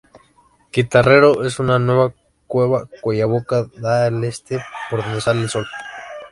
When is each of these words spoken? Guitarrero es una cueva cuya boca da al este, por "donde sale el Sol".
Guitarrero 0.71 1.43
es 1.45 1.59
una 1.59 1.79
cueva 2.47 2.89
cuya 3.03 3.27
boca 3.27 3.67
da 3.77 4.07
al 4.07 4.23
este, 4.23 4.65
por 4.89 5.03
"donde 5.03 5.21
sale 5.21 5.41
el 5.41 5.49
Sol". 5.51 5.67